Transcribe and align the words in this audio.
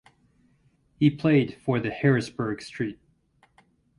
He 0.97 1.11
played 1.11 1.59
for 1.63 1.79
the 1.79 1.91
Harrisburg–St. 1.91 2.97